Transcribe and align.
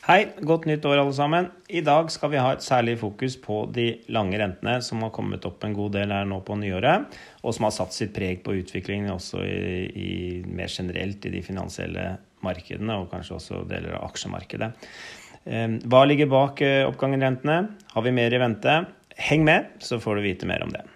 Hei, 0.00 0.30
godt 0.40 0.64
nytt 0.64 0.86
år 0.88 1.02
alle 1.02 1.12
sammen. 1.12 1.50
I 1.68 1.82
dag 1.84 2.08
skal 2.08 2.30
vi 2.32 2.38
ha 2.40 2.54
et 2.54 2.64
særlig 2.64 2.94
fokus 3.02 3.34
på 3.36 3.66
de 3.68 3.98
lange 4.08 4.38
rentene 4.40 4.78
som 4.80 5.02
har 5.04 5.12
kommet 5.12 5.44
opp 5.44 5.60
en 5.66 5.74
god 5.76 5.92
del 5.98 6.14
her 6.14 6.24
nå 6.24 6.38
på 6.46 6.56
nyåret, 6.56 7.18
og 7.44 7.52
som 7.52 7.66
har 7.66 7.74
satt 7.76 7.92
sitt 7.92 8.14
preg 8.16 8.40
på 8.46 8.54
utviklingen 8.62 9.12
også 9.12 9.42
i, 9.44 9.58
i 9.92 10.12
mer 10.48 10.72
generelt 10.72 11.28
i 11.28 11.34
de 11.34 11.42
finansielle 11.44 12.06
markedene, 12.40 12.96
og 12.96 13.10
kanskje 13.12 13.36
også 13.36 13.60
deler 13.68 13.98
av 13.98 14.06
aksjemarkedet. 14.08 14.70
Ehm, 15.52 15.76
hva 15.84 16.06
ligger 16.08 16.32
bak 16.32 16.64
eh, 16.64 16.86
oppgangen 16.88 17.20
i 17.20 17.28
rentene? 17.28 17.58
Har 17.92 18.08
vi 18.08 18.16
mer 18.16 18.32
i 18.32 18.40
vente? 18.40 18.78
Heng 19.20 19.44
med, 19.44 19.68
så 19.84 20.00
får 20.00 20.16
du 20.16 20.24
vite 20.30 20.48
mer 20.48 20.64
om 20.64 20.72
det. 20.72 20.86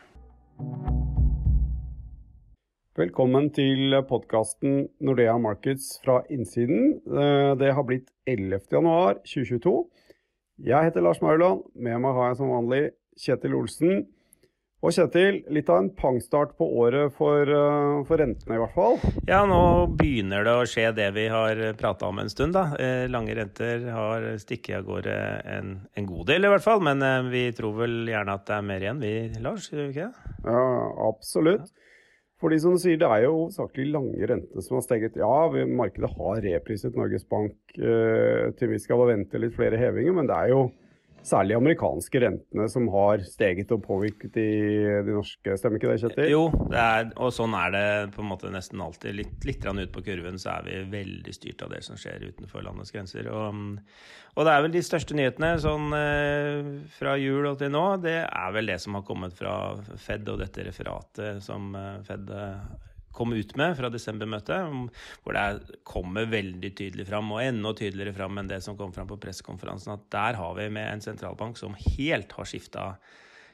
Velkommen 2.94 3.48
til 3.50 3.90
podkasten 4.06 4.84
Nordea 5.02 5.32
Markets 5.42 5.96
fra 6.04 6.20
innsiden. 6.30 6.92
Eh, 7.02 7.54
det 7.58 7.72
har 7.74 7.82
blitt 7.88 8.12
11.11.2022. 8.30 9.72
Jeg 10.62 10.86
heter 10.86 11.02
Lars 11.02 11.18
Mauland. 11.18 11.64
Med 11.74 11.98
meg 12.04 12.14
har 12.14 12.28
jeg 12.30 12.38
som 12.38 12.52
vanlig 12.54 12.78
Kjetil 13.18 13.56
Olsen. 13.58 14.04
Og 14.78 14.94
Kjetil, 14.94 15.40
litt 15.50 15.72
av 15.74 15.80
en 15.82 15.90
pangstart 15.90 16.54
på 16.54 16.68
året 16.84 17.10
for, 17.18 17.42
eh, 17.42 18.04
for, 18.06 18.22
rentene 18.22 18.54
i 18.54 18.62
hvert 18.62 18.76
fall? 18.78 19.00
Ja, 19.26 19.42
nå 19.42 19.90
begynner 19.98 20.46
det 20.46 20.54
å 20.54 20.62
skje 20.62 20.92
det 20.94 21.10
vi 21.18 21.26
har 21.34 21.66
prata 21.74 22.06
om 22.06 22.22
en 22.22 22.30
stund. 22.30 22.54
da. 22.54 22.76
Eh, 22.78 23.08
lange 23.10 23.34
renter 23.34 23.90
har 23.90 24.38
stikket 24.38 24.76
av 24.78 24.84
gårde 24.84 25.16
en, 25.56 25.80
en, 25.96 26.06
god 26.06 26.28
del 26.30 26.46
i 26.46 26.52
hvert 26.54 26.62
fall. 26.62 26.78
Men 26.78 27.02
vi 27.34 27.48
tror 27.58 27.74
vel 27.74 28.06
gjerne 28.06 28.38
at 28.38 28.46
det 28.46 28.54
er 28.54 28.68
mer 28.70 28.86
igjen, 28.86 29.02
vi 29.02 29.42
Lars? 29.42 29.72
Gjør 29.72 29.82
vi 29.82 29.96
ikke 29.96 30.12
det? 30.12 30.36
Ja, 30.46 31.08
absolutt. 31.10 31.66
Ja. 31.74 31.80
Fordi 32.44 32.58
som 32.60 32.74
du 32.76 32.80
sier, 32.82 32.98
Det 33.00 33.08
er 33.08 33.22
jo 33.24 33.36
hovedsakelig 33.38 33.86
lange 33.88 34.26
renter 34.28 34.60
som 34.60 34.76
har 34.76 34.82
steget. 34.84 35.14
Ja, 35.16 35.64
markedet 35.64 36.10
har 36.12 36.42
repriset 36.44 36.96
Norges 36.98 37.24
Bank 37.24 37.56
eh, 37.78 38.50
til 38.58 38.68
vi 38.68 38.80
skal 38.82 39.00
vente 39.08 39.40
litt 39.40 39.56
flere 39.56 39.80
hevinger, 39.80 40.12
men 40.12 40.28
det 40.28 40.36
er 40.36 40.50
jo 40.52 40.66
særlig 41.24 41.56
amerikanske 41.56 42.20
rentene 42.20 42.66
som 42.70 42.88
har 42.92 43.22
steget 43.26 43.72
og 43.74 43.82
påvirket 43.86 44.34
de, 44.36 44.48
de 45.06 45.14
norske. 45.16 45.56
Stemmer 45.58 45.80
ikke 45.80 45.92
det, 45.92 46.00
Kjetil? 46.02 46.28
Jo, 46.32 46.42
det 46.70 46.80
er, 46.80 47.08
og 47.16 47.32
sånn 47.34 47.56
er 47.58 47.72
det 47.74 47.86
på 48.16 48.22
en 48.24 48.30
måte 48.30 48.52
nesten 48.52 48.82
alltid. 48.84 49.16
Litt, 49.22 49.48
litt 49.48 49.64
ut 49.64 49.94
på 49.94 50.04
kurven 50.04 50.38
så 50.40 50.58
er 50.58 50.68
vi 50.68 50.82
veldig 50.92 51.34
styrt 51.36 51.64
av 51.64 51.72
det 51.74 51.82
som 51.86 51.98
skjer 52.00 52.28
utenfor 52.28 52.64
landets 52.66 52.92
grenser. 52.94 53.30
Og, 53.32 53.80
og 54.34 54.46
det 54.46 54.54
er 54.54 54.64
vel 54.66 54.74
de 54.76 54.84
største 54.84 55.16
nyhetene 55.16 55.54
sånn 55.62 55.96
eh, 55.96 56.72
fra 56.98 57.16
jul 57.20 57.48
og 57.48 57.60
til 57.62 57.72
nå, 57.72 57.84
det 58.04 58.18
er 58.26 58.56
vel 58.56 58.72
det 58.72 58.80
som 58.84 58.98
har 58.98 59.06
kommet 59.08 59.36
fra 59.36 59.54
Fed 60.00 60.28
og 60.28 60.42
dette 60.44 60.66
referatet 60.66 61.44
som 61.44 61.72
eh, 61.78 62.02
Fed 62.04 62.32
eh, 62.34 62.92
kom 63.14 63.32
ut 63.32 63.54
med 63.56 63.76
fra 63.78 63.90
desembermøtet, 63.92 64.74
hvor 65.24 65.36
det 65.36 65.78
kommer 65.86 66.28
veldig 66.30 66.70
tydelig 66.76 67.06
fram, 67.08 67.32
og 67.34 67.42
enda 67.44 67.74
tydeligere 67.76 68.16
fram 68.16 68.40
enn 68.40 68.50
det 68.50 68.60
som 68.64 68.78
kom 68.78 68.92
fram 68.94 69.08
på 69.10 69.20
pressekonferansen, 69.22 69.94
at 69.94 70.08
der 70.14 70.40
har 70.40 70.56
vi 70.58 70.68
med 70.74 70.90
en 70.90 71.04
sentralbank 71.04 71.60
som 71.60 71.76
helt 71.96 72.34
har 72.36 72.50
skifta, 72.50 72.88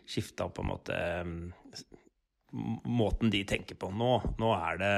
skifta 0.08 0.48
på 0.48 0.64
en 0.64 0.72
måte 0.72 1.00
måten 2.50 3.30
de 3.30 3.44
tenker 3.47 3.78
på. 3.78 3.92
Nå, 3.94 4.14
nå, 4.41 4.55
er 4.56 4.80
det, 4.80 4.94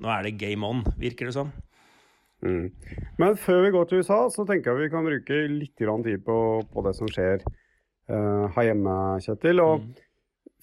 nå, 0.00 0.10
er 0.10 0.26
det, 0.26 0.38
game 0.40 0.66
on, 0.66 0.82
virker 0.98 1.30
det 1.30 1.36
som. 1.36 1.52
Mm. 2.42 2.72
Men 3.20 3.38
før 3.40 3.62
vi 3.64 3.70
går 3.76 3.86
til 3.88 4.02
USA, 4.02 4.24
så 4.32 4.44
tenker 4.48 4.72
jeg 4.72 4.88
vi 4.88 4.90
kan 4.92 5.06
bruke 5.06 5.38
litt 5.52 5.78
tid 5.78 6.26
på, 6.26 6.40
på 6.72 6.84
det 6.84 6.96
som 6.98 7.08
skjer 7.08 7.44
uh, 7.46 8.50
her 8.56 8.72
hjemme, 8.72 8.96
Kjetil. 9.22 9.62
og 9.62 9.86
mm 9.86 9.94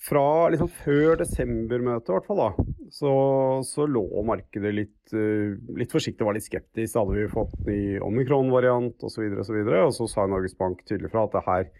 fra 0.04 0.50
liksom 0.52 0.72
før 0.84 1.20
desembermøtet, 1.22 2.10
i 2.10 2.16
hvert 2.18 2.28
fall, 2.28 2.42
da, 2.42 2.73
så, 2.94 3.12
så 3.66 3.88
lå 3.90 4.06
markedet 4.28 4.74
litt, 4.74 5.14
uh, 5.18 5.56
litt 5.80 5.94
forsiktig 5.94 6.26
var 6.26 6.38
litt 6.38 6.46
skeptisk. 6.46 7.00
Hadde 7.00 7.18
vi 7.18 7.32
fått 7.32 7.56
ny 7.66 7.80
omikron-variant 8.06 9.02
osv., 9.08 9.26
og, 9.32 9.42
så 9.48 9.56
videre, 9.56 9.88
og 9.88 9.96
så 9.98 10.06
sa 10.12 10.28
Norges 10.30 10.54
Bank 10.60 10.84
tydelig 10.86 11.10
fra 11.14 11.26
at 11.26 11.34
det 11.34 11.44
her 11.48 11.72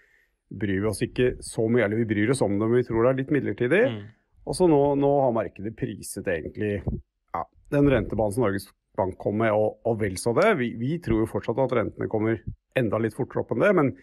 bryr 0.54 0.82
vi 0.82 0.90
oss 0.90 1.04
ikke 1.06 1.36
så 1.46 1.68
mye, 1.70 1.86
eller 1.86 2.02
vi 2.02 2.10
bryr 2.10 2.34
oss 2.34 2.42
om 2.46 2.58
det, 2.58 2.66
men 2.66 2.82
vi 2.82 2.88
tror 2.88 3.06
det 3.06 3.12
er 3.12 3.20
litt 3.22 3.34
midlertidig. 3.36 3.84
Mm. 3.94 4.00
Og 4.44 4.58
så 4.58 4.70
nå, 4.70 4.80
nå, 5.00 5.12
har 5.24 5.38
markedet 5.38 5.76
priset 5.78 6.28
egentlig 6.30 6.74
ja, 6.82 7.46
den 7.74 7.94
rentebanen 7.94 8.34
som 8.34 8.48
Norges 8.48 8.68
Bank 8.98 9.16
kom 9.22 9.38
med, 9.42 9.54
og, 9.54 9.80
og 9.90 10.02
vel 10.02 10.18
så 10.22 10.34
det. 10.38 10.50
Vi, 10.60 10.74
vi, 10.82 10.98
tror 11.02 11.24
jo 11.24 11.30
fortsatt 11.30 11.62
at 11.62 11.78
rentene 11.78 12.10
kommer 12.10 12.42
enda 12.78 13.02
litt 13.02 13.16
fortere 13.18 13.46
opp 13.46 13.54
enn 13.54 13.66
det, 13.66 13.74
men 13.78 13.94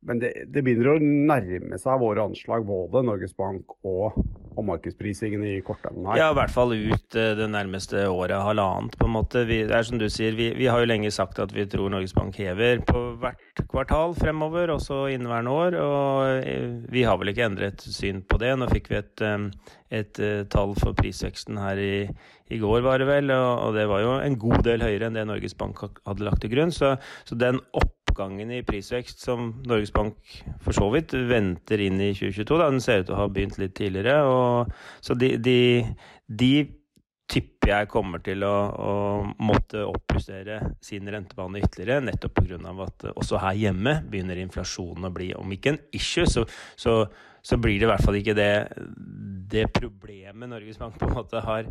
men 0.00 0.20
det, 0.20 0.30
det, 0.48 0.62
begynner 0.64 0.94
å 0.94 1.00
nærme 1.02 1.76
seg 1.76 2.00
våre 2.00 2.24
anslag, 2.24 2.64
både 2.64 3.02
Norges 3.04 3.34
Bank 3.36 3.74
og, 3.84 4.16
og 4.60 4.66
markedsprisingen 4.68 5.44
i 5.48 5.54
kortene 5.64 6.04
her. 6.10 6.20
Ja, 6.20 6.28
i 6.30 6.36
hvert 6.38 6.52
fall 6.52 6.74
ut 6.76 7.16
eh, 7.18 7.32
det 7.38 7.48
nærmeste 7.52 8.04
året, 8.10 8.36
halvannet, 8.44 8.96
på 9.00 9.08
en 9.08 9.14
måte. 9.16 9.44
Vi, 9.48 9.62
det 9.68 9.76
er 9.76 9.86
som 9.86 10.00
du 10.00 10.06
sier, 10.12 10.36
vi, 10.38 10.50
vi, 10.58 10.68
har 10.70 10.82
jo 10.82 10.90
lenge 10.90 11.12
sagt 11.14 11.40
at 11.42 11.54
vi 11.56 11.66
tror 11.70 11.92
Norges 11.92 12.14
Bank 12.16 12.36
hever 12.40 12.82
på 12.86 13.04
hvert 13.22 13.64
kvartal 13.70 14.14
fremover, 14.18 14.74
også 14.76 15.06
inneværende 15.14 15.54
år. 15.56 15.78
Og 15.80 16.44
eh, 16.44 16.68
vi 16.92 17.06
har 17.08 17.20
vel 17.20 17.32
ikke 17.32 17.48
endret 17.48 17.84
syn 17.84 18.22
på 18.22 18.40
det. 18.42 18.52
Nå 18.60 18.68
fikk 18.70 18.92
vi 18.92 19.00
et, 19.00 19.24
eh, 19.24 19.48
et, 20.02 20.20
et 20.20 20.52
tall 20.52 20.76
for 20.78 20.96
prisveksten 20.98 21.60
her 21.60 21.80
i, 21.80 21.94
i 22.50 22.58
går, 22.60 22.82
var 22.84 23.00
det 23.00 23.06
vel, 23.08 23.30
og, 23.30 23.50
og, 23.68 23.74
det 23.78 23.86
var 23.90 24.04
jo 24.04 24.16
en 24.18 24.38
god 24.40 24.64
del 24.66 24.84
høyere 24.84 25.08
enn 25.08 25.16
det 25.16 25.26
Norges 25.28 25.56
Bank 25.58 25.80
hadde 25.80 26.26
lagt 26.26 26.42
til 26.44 26.52
grunn. 26.52 26.74
Så, 26.74 26.96
så 27.28 27.38
den 27.38 27.62
opp 27.78 27.96
oppgangen 28.10 28.50
i 28.52 28.64
prisvekst 28.66 29.22
som 29.22 29.52
Norges 29.68 29.92
Bank 29.94 30.18
for 30.64 30.76
så 30.76 30.90
vidt 30.92 31.14
venter 31.30 31.80
inn 31.86 32.00
i 32.02 32.12
2022. 32.12 32.58
Da. 32.58 32.68
Den 32.70 32.84
ser 32.84 33.02
ut 33.02 33.08
til 33.08 33.16
å 33.16 33.22
ha 33.22 33.30
begynt 33.30 33.58
litt 33.60 33.76
tidligere. 33.78 34.20
Og, 34.28 34.74
så 35.04 35.16
de, 35.18 35.32
de, 35.40 35.56
de, 36.26 36.52
tipper 37.30 37.70
jeg 37.70 37.90
kommer 37.92 38.22
til 38.26 38.42
å, 38.42 38.54
å 38.74 38.94
måtte 39.46 39.84
oppjustere 39.86 40.56
sin 40.82 41.06
rentebane 41.06 41.60
ytterligere, 41.62 42.02
nettopp 42.08 42.40
pga. 42.40 42.58
at 42.82 43.04
også 43.14 43.38
her 43.44 43.58
hjemme 43.60 44.00
begynner 44.10 44.40
inflasjonen 44.42 45.06
å 45.06 45.12
bli, 45.14 45.28
om 45.38 45.52
ikke 45.54 45.76
en 45.76 45.78
issue, 45.94 46.26
så, 46.26 46.42
så, 46.74 47.04
så 47.42 47.58
blir 47.60 47.78
det 47.78 47.88
i 47.88 47.90
hvert 47.90 48.04
fall 48.04 48.18
ikke 48.20 48.36
det, 48.38 48.52
det 49.50 49.70
problemet 49.74 50.50
Norges 50.50 50.78
Bank 50.80 50.98
på 51.00 51.08
en 51.08 51.16
måte 51.16 51.42
har 51.44 51.70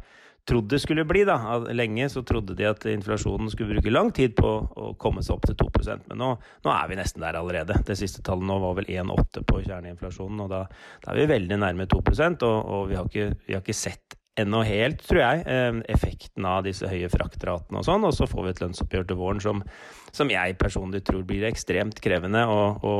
trodd 0.49 0.69
det 0.69 0.79
skulle 0.79 1.05
bli. 1.05 1.23
da. 1.27 1.37
Lenge 1.73 2.09
så 2.09 2.23
trodde 2.23 2.55
de 2.57 2.67
at 2.69 2.85
inflasjonen 2.89 3.49
skulle 3.51 3.75
bruke 3.75 3.93
lang 3.93 4.11
tid 4.15 4.35
på 4.37 4.49
å 4.49 4.93
komme 5.01 5.23
seg 5.25 5.37
opp 5.37 5.47
til 5.49 5.57
2% 5.59 6.09
men 6.09 6.21
nå, 6.21 6.29
nå 6.65 6.73
er 6.73 6.89
vi 6.89 6.99
nesten 6.99 7.25
der 7.25 7.37
allerede. 7.39 7.81
Det 7.85 7.97
siste 7.99 8.23
tallet 8.25 8.47
nå 8.49 8.59
var 8.63 8.77
vel 8.79 8.89
1,8 8.89 9.45
på 9.47 9.63
kjerneinflasjonen, 9.67 10.45
og 10.45 10.53
da, 10.53 10.63
da, 11.03 11.11
er 11.11 11.21
vi 11.21 11.27
veldig 11.33 11.59
nærme 11.61 11.89
2 11.89 12.01
og, 12.01 12.43
og 12.47 12.87
vi, 12.89 12.97
har 12.97 13.11
ikke, 13.11 13.29
vi 13.45 13.57
har 13.57 13.63
ikke 13.63 13.77
sett 13.77 14.18
ennå 14.41 14.61
helt, 14.67 15.01
tror 15.07 15.21
jeg, 15.21 15.43
eh, 15.45 15.79
effekten 15.93 16.45
av 16.47 16.63
disse 16.67 16.87
høye 16.89 17.09
fraktratene 17.11 17.81
og 17.81 17.87
sånn. 17.87 18.05
Og 18.07 18.13
så 18.15 18.27
får 18.29 18.45
vi 18.45 18.53
et 18.53 18.61
lønnsoppgjør 18.63 19.07
til 19.09 19.19
våren 19.19 19.41
som, 19.43 19.63
som 20.15 20.31
jeg 20.33 20.57
personlig 20.61 21.03
tror 21.07 21.25
blir 21.27 21.47
ekstremt 21.49 22.01
krevende 22.03 22.45
å, 22.49 22.61
å 22.79 22.93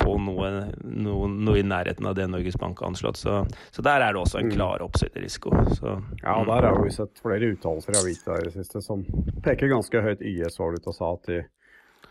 få 0.00 0.16
noe, 0.22 0.52
noe, 0.82 1.30
noe, 1.30 1.58
i 1.60 1.66
nærheten 1.66 2.08
av 2.10 2.16
det 2.18 2.28
Norges 2.30 2.58
Bank 2.60 2.82
har 2.82 2.92
anslått. 2.92 3.20
Så, 3.20 3.40
så 3.74 3.84
der 3.86 4.04
er 4.06 4.14
det 4.14 4.22
også 4.22 4.40
en 4.40 4.50
mm. 4.50 4.54
klar 4.56 4.86
oppsiderisiko. 4.86 5.54
Så, 5.78 5.98
ja, 6.22 6.38
og 6.38 6.48
der 6.50 6.70
har 6.70 6.80
vi 6.82 6.94
sett 6.94 7.20
flere 7.22 7.52
uttalelser 7.54 7.96
i 7.96 8.02
avisa 8.02 8.38
i 8.38 8.48
det 8.48 8.54
siste 8.56 8.84
som 8.84 9.04
peker 9.44 9.72
ganske 9.72 10.06
høyt. 10.06 10.24
YS 10.24 10.60
var 10.60 10.78
ute 10.78 10.90
og 10.90 10.98
sa 10.98 11.12
at 11.18 11.30
de 11.30 11.42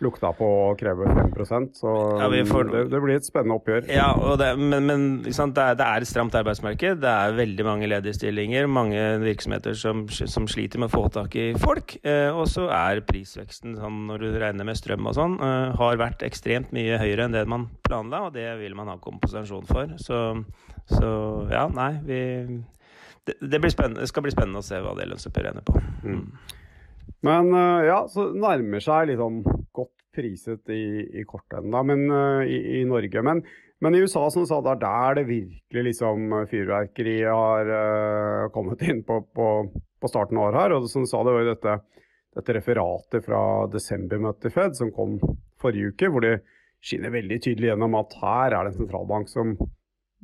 lukta 0.01 0.31
på 0.37 0.47
å 0.47 0.73
kreve 0.79 1.07
5 1.09 1.67
så 1.77 1.91
ja, 2.19 2.29
får, 2.47 2.69
det, 2.71 2.81
det, 2.91 2.99
blir 3.03 3.17
et 3.19 3.27
spennende 3.27 3.57
oppgjør. 3.59 3.85
Ja, 3.91 4.09
det, 4.39 4.49
men, 4.59 4.87
men 4.87 5.05
det, 5.23 5.33
er, 5.35 5.77
det, 5.77 5.85
er, 5.85 6.03
et 6.03 6.09
stramt 6.09 6.35
arbeidsmarked. 6.39 7.01
Det 7.03 7.11
er 7.11 7.37
veldig 7.37 7.67
mange 7.67 7.89
ledige 7.89 8.17
stillinger. 8.17 8.67
Mange 8.71 9.01
virksomheter 9.23 9.77
som, 9.77 10.05
som 10.09 10.47
sliter 10.49 10.81
med 10.81 10.89
å 10.89 10.95
få 10.95 11.05
tak 11.13 11.37
i 11.39 11.47
folk. 11.61 11.97
Eh, 12.01 12.29
og 12.31 12.47
så 12.51 12.67
er 12.73 13.03
prisveksten, 13.07 13.77
sånn, 13.79 14.03
når 14.09 14.25
du 14.25 14.41
regner 14.41 14.67
med 14.67 14.79
strøm 14.79 15.09
og 15.11 15.17
sånn, 15.17 15.37
eh, 15.43 15.69
har 15.79 16.01
vært 16.01 16.25
ekstremt 16.25 16.73
mye 16.75 16.99
høyere 17.01 17.27
enn 17.27 17.37
det 17.37 17.45
man 17.49 17.69
planla, 17.85 18.27
og 18.27 18.37
det 18.37 18.49
vil 18.61 18.77
man 18.77 18.91
ha 18.91 18.99
kompensasjon 19.03 19.69
for. 19.69 19.95
Så, 20.01 20.25
så 20.91 21.13
ja, 21.51 21.67
nei, 21.71 21.91
vi 22.07 22.21
det, 23.23 23.35
det, 23.39 23.71
skal 24.07 24.25
bli 24.25 24.33
spennende 24.33 24.59
å 24.59 24.65
se 24.65 24.79
hva 24.83 24.95
det 24.97 25.07
lønnsoppgjøret 25.07 25.53
ender 25.53 25.67
på. 25.67 25.79
Mm. 26.03 26.25
Men 27.23 27.53
uh, 27.55 27.81
ja, 27.87 27.99
så 28.11 28.29
nærmer 28.35 28.83
seg 28.83 29.13
sånn 29.19 29.41
godt 29.75 29.93
priset 30.13 30.69
i, 30.73 31.03
i 31.21 31.23
kortenden 31.27 31.87
men, 31.87 32.03
uh, 32.11 32.41
i, 32.43 32.79
i, 32.79 32.83
Norge. 32.87 33.23
Men, 33.25 33.41
men, 33.83 33.95
i 33.95 34.03
USA 34.03 34.25
som 34.33 34.47
sa, 34.49 34.59
det 34.63 34.75
er 34.75 34.81
der 34.83 35.19
det 35.21 35.25
virkelig 35.29 35.85
liksom 35.89 36.35
fyrverkeriet 36.51 37.31
har 37.31 37.71
uh, 37.71 38.49
kommet 38.55 38.83
inn 38.85 39.01
på, 39.07 39.21
på, 39.35 39.49
på, 39.71 40.11
starten 40.11 40.39
av 40.39 40.49
året 40.49 40.61
her. 40.65 40.75
Og 40.77 40.89
som 40.91 41.07
sa, 41.07 41.23
det 41.23 41.35
var 41.35 41.45
jo 41.45 41.53
dette, 41.53 41.77
dette 42.39 42.57
referatet 42.59 43.27
fra 43.27 43.43
desembermøtet 43.71 44.51
i 44.51 44.55
Fed 44.57 44.75
som 44.79 44.91
kom 44.95 45.15
forrige 45.63 45.93
uke, 45.93 46.11
hvor 46.11 46.27
det 46.27 46.41
skinner 46.83 47.13
veldig 47.13 47.39
tydelig 47.39 47.71
gjennom 47.71 47.95
at 47.95 48.17
her 48.19 48.51
er 48.51 48.67
det 48.67 48.73
en 48.73 48.81
sentralbank 48.81 49.31
som 49.31 49.55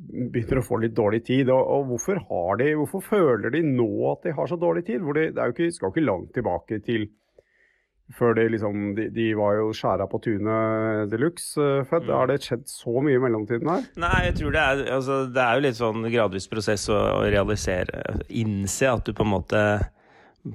begynner 0.08 0.60
å 0.60 0.66
få 0.66 0.80
litt 0.82 0.96
dårlig 0.96 1.22
tid. 1.28 1.50
Og, 1.52 1.60
og 1.60 1.88
hvorfor, 1.92 2.20
de, 2.60 2.72
hvorfor, 2.80 3.04
føler 3.04 3.54
de 3.54 3.62
nå 3.66 3.90
at 4.12 4.26
de 4.26 4.34
har 4.36 4.50
så 4.50 4.58
dårlig 4.60 4.86
tid? 4.88 5.02
Hvor 5.04 5.18
de, 5.18 5.30
det 5.36 5.48
jo 5.48 5.56
ikke, 5.56 5.72
skal 5.76 5.90
jo 5.90 5.94
ikke 5.96 6.06
langt 6.06 6.32
tilbake 6.36 6.80
til 6.86 7.10
før 8.10 8.34
de 8.34 8.48
liksom 8.50 8.96
De, 8.96 9.04
de 9.14 9.28
var 9.38 9.54
jo 9.60 9.68
skjæra 9.76 10.08
på 10.10 10.18
tunet 10.24 11.12
de 11.12 11.20
luxe. 11.22 11.60
Mm. 11.60 12.10
Har 12.10 12.26
det 12.30 12.40
skjedd 12.42 12.66
så 12.70 12.96
mye 13.04 13.20
i 13.20 13.22
mellomtiden 13.22 13.70
her? 13.70 13.86
Nei, 14.02 14.16
jeg 14.26 14.40
tror 14.40 14.56
det 14.56 14.64
er 14.64 14.82
altså, 14.96 15.20
Det 15.30 15.44
er 15.44 15.54
jo 15.54 15.64
litt 15.68 15.78
sånn 15.78 16.10
gradvis 16.10 16.50
prosess 16.50 16.88
å, 16.90 16.98
å 17.20 17.24
realisere 17.30 18.18
Innse 18.42 18.90
at 18.90 19.06
du 19.06 19.14
på 19.14 19.26
en 19.26 19.34
måte 19.36 19.62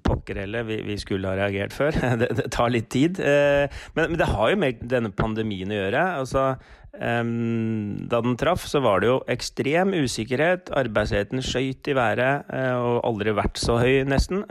pokker 0.05 0.39
heller, 0.41 0.65
vi, 0.65 0.79
vi, 0.85 0.97
skulle 1.01 1.29
ha 1.29 1.37
reagert 1.37 1.75
før. 1.75 1.97
det, 2.21 2.31
det, 2.37 2.47
tar 2.53 2.73
litt 2.73 2.89
tid. 2.93 3.19
Eh, 3.21 3.67
men, 3.93 4.09
men, 4.09 4.17
det 4.21 4.31
har 4.31 4.51
jo 4.51 4.61
med 4.61 4.81
denne 4.89 5.11
pandemien 5.15 5.71
å 5.71 5.79
gjøre. 5.83 6.07
Altså, 6.21 6.47
da 6.95 8.21
den 8.23 8.37
traff, 8.39 8.63
så 8.71 8.79
var 8.79 9.01
det 9.03 9.09
jo 9.09 9.17
ekstrem 9.31 9.91
usikkerhet. 9.97 10.71
Arbeidsledigheten 10.79 11.43
skøyt 11.43 11.89
i 11.91 11.95
været 11.97 12.47
uh, 12.47 12.77
og 12.79 13.01
aldri 13.09 13.33
vært 13.35 13.59
så 13.59 13.75
høy, 13.81 14.05
nesten. 14.07 14.45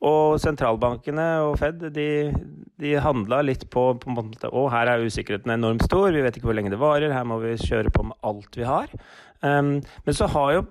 Og 0.00 0.38
sentralbankene 0.40 1.26
og 1.44 1.58
Fed 1.60 1.82
de, 1.92 2.06
de 2.80 2.94
handla 3.04 3.42
litt 3.44 3.66
på, 3.68 3.82
på 4.00 4.08
en 4.08 4.16
måte 4.16 4.48
Å, 4.48 4.62
her 4.72 4.88
er 4.88 5.04
usikkerheten 5.04 5.52
enormt 5.52 5.84
stor, 5.84 6.08
vi 6.14 6.22
vet 6.24 6.38
ikke 6.38 6.48
hvor 6.48 6.56
lenge 6.56 6.72
det 6.72 6.80
varer, 6.80 7.12
her 7.12 7.28
må 7.28 7.36
vi 7.42 7.52
kjøre 7.60 7.92
på 7.92 8.06
med 8.08 8.16
alt 8.24 8.56
vi 8.56 8.64
har. 8.64 8.96
Men 9.44 10.16
så 10.16 10.30
har 10.32 10.54
jo 10.56 10.64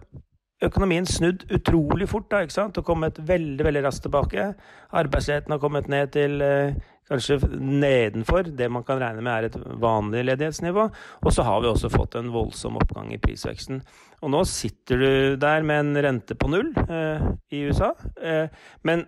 økonomien 0.66 1.06
snudd 1.08 1.46
utrolig 1.56 2.10
fort 2.12 2.30
da, 2.32 2.44
ikke 2.44 2.56
sant? 2.56 2.78
og 2.80 2.88
kommet 2.88 3.20
veldig 3.28 3.66
veldig 3.66 3.84
raskt 3.86 4.06
tilbake. 4.08 4.54
Arbeidsledigheten 5.00 5.56
har 5.56 5.62
kommet 5.64 5.88
ned 5.92 6.12
til 6.16 6.44
uh, 6.44 6.80
kanskje 7.10 7.40
nedenfor 7.58 8.50
det 8.58 8.70
man 8.72 8.86
kan 8.88 9.00
regne 9.02 9.24
med 9.26 9.34
er 9.34 9.48
et 9.48 9.58
vanlig 9.82 10.26
ledighetsnivå. 10.28 10.88
Og 11.24 11.34
så 11.34 11.46
har 11.48 11.64
vi 11.64 11.72
også 11.72 11.92
fått 11.94 12.20
en 12.20 12.32
voldsom 12.34 12.78
oppgang 12.82 13.14
i 13.14 13.22
prisveksten. 13.22 13.82
Og 14.22 14.34
nå 14.34 14.44
sitter 14.50 15.02
du 15.02 15.12
der 15.42 15.66
med 15.66 15.86
en 15.86 16.04
rente 16.06 16.38
på 16.38 16.52
null 16.52 16.74
eh, 16.86 17.30
i 17.56 17.64
USA. 17.70 17.94
Eh, 18.22 18.52
men 18.84 19.08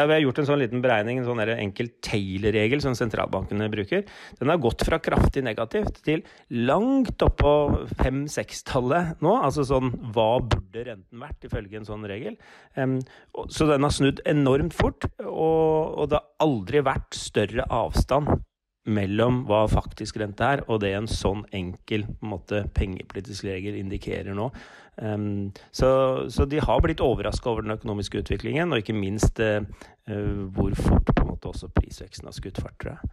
ja, 0.00 0.06
vi 0.08 0.16
har 0.16 0.22
gjort 0.24 0.40
en 0.40 0.48
sånn 0.48 0.60
liten 0.62 0.82
beregning, 0.84 1.20
en 1.20 1.28
sånn 1.28 1.42
enkel 1.44 1.90
Taylor-regel 2.04 2.82
som 2.84 2.96
sentralbankene 2.96 3.68
bruker. 3.72 4.06
Den 4.40 4.52
har 4.52 4.60
gått 4.62 4.84
fra 4.86 5.00
kraftig 5.02 5.44
negativt 5.46 6.00
til 6.06 6.24
langt 6.66 7.20
oppå 7.24 7.52
fem-seks-tallet 8.00 9.20
nå. 9.24 9.36
Altså 9.36 9.66
sånn 9.68 9.92
hva 10.14 10.30
burde 10.40 10.86
renten 10.88 11.22
vært, 11.22 11.44
ifølge 11.46 11.80
en 11.80 11.88
sånn 11.88 12.06
regel. 12.08 12.38
Um, 12.76 12.98
så 13.52 13.68
den 13.68 13.84
har 13.86 13.94
snudd 13.94 14.22
enormt 14.30 14.76
fort, 14.76 15.06
og, 15.22 16.00
og 16.00 16.10
det 16.10 16.20
har 16.20 16.46
aldri 16.48 16.84
vært 16.86 17.18
større 17.18 17.68
avstand 17.68 18.40
mellom 18.88 19.42
hva 19.48 19.66
faktisk 19.68 20.16
rente 20.20 20.46
er, 20.46 20.62
og 20.68 20.80
det 20.82 20.94
en 20.96 21.08
sånn 21.10 21.42
enkel 21.56 22.06
måte, 22.24 22.62
pengepolitisk 22.76 23.44
regel 23.48 23.76
indikerer 23.80 24.36
nå. 24.36 24.48
Um, 25.00 25.50
så, 25.72 25.90
så, 26.32 26.44
de 26.48 26.60
har 26.60 26.80
blitt 26.84 27.00
overraska 27.04 27.50
over 27.50 27.64
den 27.64 27.76
økonomiske 27.76 28.22
utviklingen, 28.22 28.72
og 28.72 28.82
ikke 28.82 28.96
minst 28.96 29.40
uh, 29.40 29.60
hvor 30.56 30.74
fort 30.76 31.12
på 31.12 31.24
en 31.24 31.30
måte 31.32 31.52
også 31.52 31.70
prisveksten 31.76 32.28
har 32.28 32.36
skutt 32.36 32.60
fart, 32.60 32.76
tror 32.80 32.96
jeg. 32.96 33.12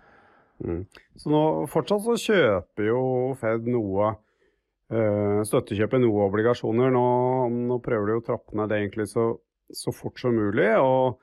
Mm. 0.66 0.81
Så 1.19 1.30
nå 1.30 1.42
fortsatt 1.69 2.02
så 2.02 2.16
kjøper 2.18 2.88
jo 2.88 3.02
Fed 3.38 3.68
noe 3.69 4.08
uh, 4.90 5.44
Støttekjøper 5.46 6.02
noe 6.02 6.25
obligasjoner. 6.31 6.90
Nå, 6.96 7.08
nå, 7.69 7.78
prøver 7.86 8.10
de 8.10 8.18
å 8.18 8.25
trappe 8.25 8.58
ned 8.58 8.72
det 8.72 8.81
egentlig 8.81 9.06
så, 9.12 9.30
så 9.69 9.94
fort 9.94 10.19
som 10.19 10.34
mulig. 10.36 10.72
og 10.81 11.22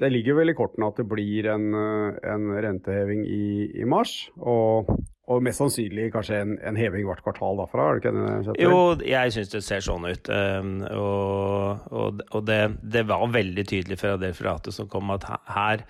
det 0.00 0.12
ligger 0.12 0.36
vel 0.36 0.52
i 0.52 0.56
kortene 0.56 0.90
at 0.90 0.98
det 1.00 1.06
blir 1.08 1.48
en, 1.48 1.70
eh, 1.74 2.16
en 2.28 2.48
renteheving 2.52 3.22
i, 3.24 3.70
i 3.80 3.86
mars. 3.88 4.28
Og, 4.36 4.90
og, 5.26 5.40
mest 5.44 5.62
sannsynlig 5.62 6.10
kanskje 6.14 6.42
en, 6.44 6.56
en 6.68 6.76
heving 6.76 7.06
hvert 7.08 7.24
kvartal 7.24 7.62
derfra? 7.62 7.86
er 7.88 7.96
det 7.96 8.02
ikke 8.04 8.50
det, 8.50 8.58
Jo, 8.60 8.82
jeg 9.08 9.32
syns 9.34 9.54
det 9.54 9.62
ser 9.64 9.86
sånn 9.86 10.04
ut. 10.04 10.28
Um, 10.28 10.74
og, 10.90 11.88
og, 11.88 12.20
og 12.30 12.44
det, 12.48 12.60
det, 12.84 13.06
var 13.08 13.24
veldig 13.32 13.64
tydelig 13.72 13.98
fra 14.02 14.18
det 14.20 14.34
referatet 14.34 14.76
som 14.76 14.90
kom, 14.92 15.14
at 15.16 15.24
her, 15.56 15.86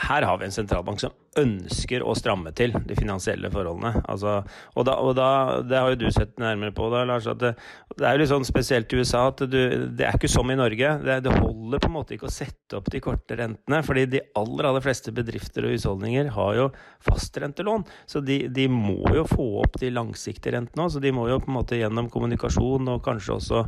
her 0.00 0.24
har 0.26 0.38
vi 0.40 0.46
en 0.48 0.54
sentralbank 0.54 1.00
som 1.02 1.12
ønsker 1.38 2.02
å 2.02 2.14
stramme 2.18 2.50
til 2.56 2.72
de 2.88 2.96
finansielle 2.98 3.50
forholdene. 3.52 4.02
Altså, 4.10 4.40
og, 4.74 4.86
da, 4.88 4.96
og 4.98 5.14
da, 5.18 5.28
Det 5.66 5.78
har 5.78 5.92
jo 5.92 5.98
du 6.00 6.06
sett 6.14 6.32
nærmere 6.42 6.74
på, 6.74 6.88
da, 6.90 7.04
Lars. 7.06 7.28
at 7.30 7.38
Det, 7.38 7.52
det 7.98 8.06
er 8.06 8.16
jo 8.16 8.22
litt 8.22 8.32
sånn 8.32 8.46
spesielt 8.48 8.92
i 8.92 9.00
USA 9.00 9.26
at 9.30 9.44
du, 9.44 9.58
det 9.94 10.06
er 10.06 10.18
ikke 10.18 10.30
som 10.30 10.50
i 10.50 10.58
Norge. 10.58 10.92
Det, 11.04 11.18
det, 11.26 11.36
holder 11.38 11.82
på 11.82 11.90
en 11.90 11.96
måte 11.98 12.16
ikke 12.16 12.28
å 12.30 12.34
sette 12.34 12.78
opp 12.78 12.90
de 12.90 13.02
korte 13.04 13.38
rentene. 13.38 13.82
fordi 13.86 14.06
de 14.16 14.24
aller 14.40 14.70
aller 14.70 14.84
fleste 14.84 15.14
bedrifter 15.14 15.66
og 15.66 15.76
husholdninger 15.76 16.32
har 16.34 16.54
jo 16.58 16.68
fastrentelån. 17.06 17.86
Så 18.10 18.24
de, 18.24 18.42
de 18.48 18.66
må 18.72 18.98
jo 19.14 19.26
få 19.28 19.48
opp 19.64 19.78
de 19.82 19.92
langsiktige 19.94 20.56
rentene 20.56 20.86
òg. 20.86 20.94
Så 20.96 21.04
de 21.04 21.14
må 21.14 21.28
jo 21.30 21.40
på 21.42 21.52
en 21.52 21.58
måte 21.60 21.78
gjennom 21.78 22.10
kommunikasjon 22.10 22.90
og 22.90 23.04
kanskje 23.06 23.36
også 23.38 23.66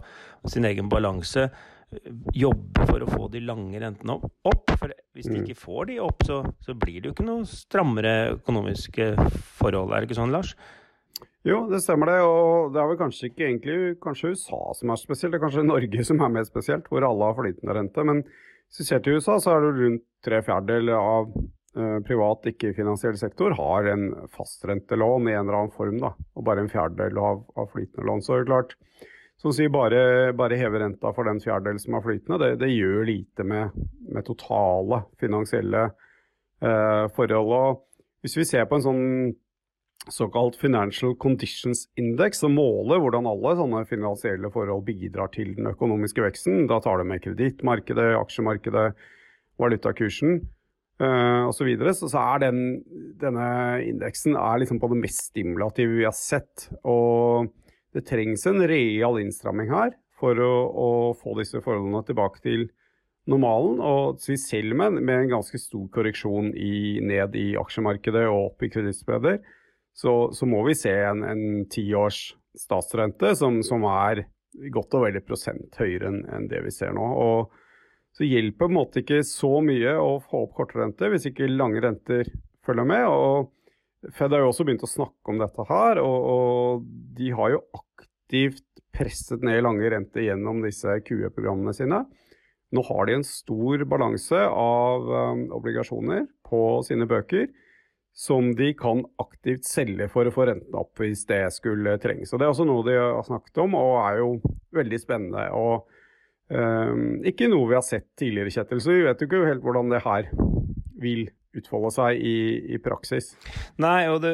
sin 0.50 0.67
egen 0.67 0.88
balanse 0.90 1.50
jobbe 2.36 2.86
for 2.88 3.04
å 3.04 3.10
få 3.10 3.26
de 3.32 3.42
lange 3.44 3.80
rentene 3.82 4.18
opp. 4.18 4.74
For 4.74 4.92
hvis 5.16 5.28
de 5.28 5.38
mm. 5.38 5.42
ikke 5.44 5.60
får 5.60 5.90
de 5.90 5.98
opp, 6.04 6.22
så, 6.28 6.42
så 6.64 6.76
blir 6.78 7.00
det 7.00 7.10
jo 7.10 7.16
ikke 7.16 7.26
noe 7.28 7.48
strammere 7.48 8.14
økonomiske 8.36 9.12
forhold. 9.58 9.92
Er 9.92 10.02
det 10.02 10.10
ikke 10.10 10.20
sånn, 10.20 10.34
Lars? 10.34 10.54
Jo, 11.46 11.64
det 11.70 11.82
stemmer 11.82 12.12
det. 12.12 12.18
Og 12.26 12.74
det 12.74 12.82
er 12.82 12.90
vel 12.92 13.00
kanskje 13.00 13.30
ikke 13.30 13.48
egentlig 13.48 13.78
kanskje 14.02 14.34
USA 14.34 14.62
som 14.78 14.92
er 14.94 15.00
spesielt, 15.00 15.34
det 15.34 15.40
er 15.40 15.44
kanskje 15.46 15.66
Norge 15.66 16.06
som 16.06 16.22
er 16.22 16.36
mer 16.36 16.46
spesielt, 16.48 16.86
hvor 16.90 17.06
alle 17.06 17.30
har 17.30 17.38
flytende 17.38 17.76
rente. 17.78 18.06
Men 18.06 18.22
hvis 18.24 18.84
vi 18.84 18.88
ser 18.88 19.02
til 19.04 19.18
USA, 19.18 19.38
så 19.42 19.56
er 19.56 19.66
det 19.66 19.72
rundt 19.80 20.06
tre 20.24 20.38
fjerdedeler 20.46 20.96
av 20.96 21.32
uh, 21.34 21.98
privat 22.06 22.46
ikke-finansiell 22.52 23.18
sektor 23.20 23.56
har 23.58 23.90
en 23.90 24.06
fastrentelån 24.36 25.28
i 25.28 25.34
en 25.34 25.42
eller 25.42 25.58
annen 25.64 25.74
form, 25.74 25.98
da. 26.02 26.14
Og 26.38 26.46
bare 26.46 26.64
en 26.64 26.70
fjerdedel 26.72 27.18
av, 27.20 27.42
av 27.58 27.68
flytende 27.74 28.06
lån. 28.08 28.22
Så 28.24 28.38
er 28.38 28.46
det 28.46 28.54
som 29.42 29.54
sier 29.54 29.72
bare, 29.74 30.30
bare 30.38 30.58
heve 30.60 30.78
renta 30.84 31.10
for 31.16 31.26
den 31.26 31.40
fjerdedel 31.42 31.80
som 31.82 31.96
er 31.98 32.04
flytende, 32.04 32.38
det, 32.38 32.50
det 32.62 32.70
gjør 32.70 33.06
lite 33.08 33.46
med, 33.46 33.78
med 34.14 34.26
totale 34.26 35.02
finansielle 35.20 35.88
eh, 36.62 37.06
forhold. 37.16 37.54
Og 37.56 38.22
hvis 38.22 38.38
vi 38.38 38.46
ser 38.46 38.68
på 38.70 38.78
en 38.78 38.84
sånn 38.84 39.06
såkalt 40.10 40.56
Financial 40.58 41.14
Conditions 41.18 41.84
Index, 41.98 42.42
som 42.42 42.54
måler 42.58 43.02
hvordan 43.02 43.26
alle 43.30 43.54
sånne 43.58 43.82
finansielle 43.90 44.50
forhold 44.54 44.84
bidrar 44.86 45.30
til 45.34 45.56
den 45.58 45.70
økonomiske 45.70 46.22
veksten, 46.24 46.64
da 46.70 46.78
tar 46.82 47.02
det 47.02 47.08
med 47.10 47.22
kredittmarkedet, 47.24 48.12
aksjemarkedet, 48.18 48.92
valutakursen 49.62 50.38
eh, 51.02 51.42
osv., 51.48 51.72
så, 51.82 51.96
så 51.98 52.12
så 52.14 52.22
er 52.22 52.44
den, 52.46 52.62
denne 53.18 53.48
indeksen 53.88 54.38
er 54.38 54.62
liksom 54.62 54.78
på 54.82 54.90
det 54.94 55.00
mest 55.02 55.32
stimulative 55.32 55.98
vi 55.98 56.06
har 56.06 56.14
sett. 56.14 56.68
og 56.82 57.50
det 57.92 58.06
trengs 58.08 58.46
en 58.48 58.62
real 58.68 59.18
innstramming 59.20 59.70
her 59.72 59.96
for 60.20 60.38
å, 60.38 60.52
å 60.70 60.90
få 61.18 61.34
disse 61.38 61.60
forholdene 61.64 62.04
tilbake 62.08 62.42
til 62.44 62.68
normalen. 63.28 63.80
Og 63.82 64.22
selv 64.22 64.76
med, 64.78 65.00
med 65.00 65.24
en 65.24 65.34
ganske 65.36 65.60
stor 65.60 65.88
korreksjon 65.94 66.52
i, 66.56 67.00
ned 67.04 67.36
i 67.38 67.52
aksjemarkedet 67.60 68.26
og 68.30 68.52
opp 68.52 68.64
i 68.64 68.70
kredittspreder, 68.72 69.42
så, 69.92 70.30
så, 70.32 70.48
må 70.48 70.62
vi 70.64 70.76
se 70.78 70.92
en, 71.04 71.66
tiårs 71.70 72.30
statsrente 72.56 73.34
som, 73.36 73.60
som, 73.64 73.84
er 73.88 74.24
godt 74.72 74.96
og 74.96 75.06
vel 75.06 75.18
prosent 75.24 75.76
høyere 75.80 76.08
enn 76.08 76.22
en 76.32 76.48
det 76.48 76.62
vi 76.64 76.72
ser 76.72 76.94
nå. 76.96 77.04
Og 77.04 77.52
så 78.16 78.28
hjelper 78.28 78.64
på 78.64 78.68
en 78.68 78.76
måte 78.76 79.02
ikke 79.02 79.22
så 79.24 79.58
mye 79.64 79.96
å 80.00 80.16
få 80.24 80.46
opp 80.46 80.56
kortrente 80.56 81.08
hvis 81.12 81.28
ikke 81.30 81.48
lange 81.48 81.80
renter 81.84 82.28
følger 82.64 82.88
med. 82.88 83.04
og 83.08 83.52
Fed 84.10 84.34
har 84.34 84.43
jo 84.43 84.50
også 84.50 84.67
begynt 84.67 84.82
å 84.82 84.91
snakke 84.91 85.31
om 85.31 85.38
dette 85.38 85.67
her, 85.69 86.00
og, 86.03 86.29
og 86.32 86.86
de 87.19 87.31
har 87.38 87.55
jo 87.55 87.62
aktivt 87.79 88.67
presset 88.93 89.44
ned 89.46 89.62
lange 89.65 89.88
renter 89.93 90.26
gjennom 90.26 90.60
disse 90.65 90.98
QE-programmene 91.06 91.74
sine. 91.76 92.03
Nå 92.72 92.82
har 92.88 93.06
de 93.06 93.19
en 93.19 93.26
stor 93.26 93.84
balanse 93.88 94.38
av 94.48 95.08
um, 95.12 95.44
obligasjoner 95.58 96.24
på 96.48 96.62
sine 96.86 97.06
bøker 97.08 97.50
som 98.17 98.50
de 98.56 98.72
kan 98.76 99.00
aktivt 99.20 99.65
selge 99.65 100.08
for 100.12 100.29
å 100.29 100.32
få 100.34 100.46
rentene 100.48 100.81
opp 100.82 101.00
hvis 101.00 101.24
det 101.29 101.46
skulle 101.55 101.96
trenges. 102.00 102.32
Og 102.32 102.41
Det 102.41 102.46
er 102.46 102.53
også 102.53 102.67
noe 102.69 102.84
de 102.84 102.96
har 102.98 103.24
snakket 103.24 103.62
om, 103.65 103.76
og 103.79 104.00
er 104.05 104.19
jo 104.20 104.31
veldig 104.76 105.00
spennende. 105.00 105.46
og 105.56 105.86
um, 106.53 107.22
Ikke 107.29 107.48
noe 107.53 107.70
vi 107.70 107.79
har 107.79 107.86
sett 107.86 108.10
tidligere, 108.20 108.53
Kjetil, 108.53 108.82
så 108.84 108.93
vi 108.93 109.06
vet 109.06 109.20
jo 109.20 109.31
ikke 109.31 109.46
helt 109.48 109.65
hvordan 109.65 109.93
det 109.93 110.03
her 110.05 110.29
vil 111.03 111.24
utfolde 111.58 111.90
seg 111.94 112.20
i, 112.20 112.36
i, 112.74 112.78
praksis. 112.82 113.32
Nei, 113.82 114.06
og 114.10 114.22
det, 114.24 114.32